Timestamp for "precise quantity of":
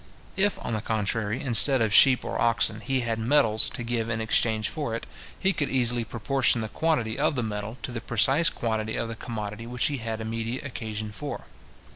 8.01-9.09